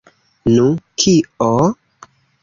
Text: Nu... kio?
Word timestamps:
Nu... 0.53 0.63
kio? 1.03 1.51